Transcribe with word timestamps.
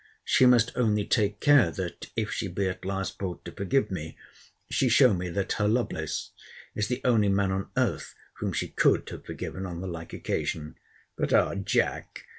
She 0.23 0.47
must 0.47 0.71
only 0.75 1.05
take 1.05 1.39
care 1.39 1.69
that, 1.73 2.07
if 2.15 2.31
she 2.31 2.47
be 2.47 2.67
at 2.67 2.83
last 2.83 3.19
brought 3.19 3.45
to 3.45 3.51
forgive 3.51 3.91
me, 3.91 4.17
she 4.67 4.89
show 4.89 5.13
me 5.13 5.29
that 5.29 5.51
her 5.53 5.67
Lovelace 5.67 6.31
is 6.73 6.87
the 6.87 7.01
only 7.05 7.29
man 7.29 7.51
on 7.51 7.69
earth 7.77 8.15
whom 8.39 8.51
she 8.51 8.69
could 8.69 9.07
have 9.09 9.25
forgiven 9.27 9.67
on 9.67 9.79
the 9.79 9.87
like 9.87 10.11
occasion. 10.11 10.73
But 11.15 11.31
ah, 11.33 11.53
Jack! 11.53 12.23